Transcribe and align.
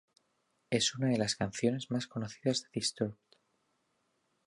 Es 0.71 0.95
una 0.95 1.09
de 1.09 1.19
las 1.19 1.35
canciones 1.35 1.91
más 1.91 2.07
conocidas 2.07 2.63
de 2.63 2.69
Disturbed. 2.73 3.17